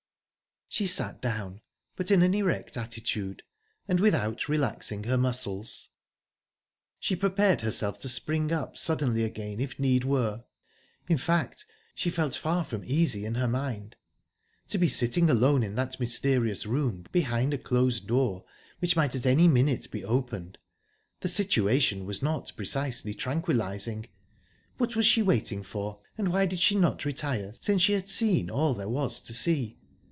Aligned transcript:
She 0.73 0.87
sat 0.87 1.21
down, 1.21 1.59
but 1.97 2.11
in 2.11 2.21
an 2.23 2.33
erect 2.33 2.77
attitude 2.77 3.43
and 3.89 3.99
without 3.99 4.47
relaxing 4.47 5.03
her 5.03 5.17
muscles. 5.17 5.89
She 6.97 7.13
prepared 7.13 7.59
herself 7.59 7.99
to 7.99 8.07
spring 8.09 8.53
up 8.53 8.77
suddenly 8.77 9.25
again, 9.25 9.59
if 9.59 9.77
need 9.77 10.05
were. 10.05 10.45
In 11.09 11.17
fact, 11.17 11.65
she 11.93 12.09
felt 12.09 12.35
far 12.35 12.63
from 12.63 12.85
easy 12.85 13.25
in 13.25 13.35
her 13.35 13.49
mind. 13.49 13.97
To 14.69 14.77
be 14.77 14.87
sitting 14.87 15.29
alone 15.29 15.61
in 15.61 15.75
that 15.75 15.99
mysterious 15.99 16.65
room, 16.65 17.03
behind 17.11 17.53
a 17.53 17.57
closed 17.57 18.07
door, 18.07 18.45
which 18.79 18.95
might 18.95 19.13
at 19.13 19.25
any 19.25 19.49
minute 19.49 19.91
be 19.91 20.05
opened 20.05 20.57
the 21.19 21.27
situation 21.27 22.05
was 22.05 22.21
not 22.23 22.53
precisely 22.55 23.13
tranquillising... 23.13 24.05
What 24.77 24.95
was 24.95 25.05
she 25.05 25.21
waiting 25.21 25.63
for, 25.63 25.99
and 26.17 26.31
why 26.31 26.45
did 26.45 26.59
she 26.59 26.75
not 26.75 27.03
retire, 27.03 27.51
since 27.59 27.81
she 27.81 27.91
had 27.91 28.07
seen 28.07 28.49
all 28.49 28.73
there 28.73 28.87
was 28.87 29.19
to 29.19 29.33
see? 29.33 29.77